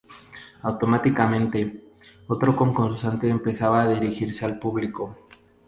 Automáticamente, 0.63 1.59
otro 2.25 2.55
concursante 2.55 3.29
empezaba 3.29 3.83
a 3.83 3.87
dirigirse 3.87 4.43
al 4.45 4.57
público. 4.57 5.15